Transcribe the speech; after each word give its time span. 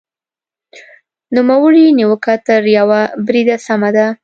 نوموړې 1.35 1.85
نیوکه 1.97 2.33
تر 2.47 2.61
یوه 2.77 3.01
بریده 3.25 3.55
سمه 3.65 3.89
ده. 3.95 4.05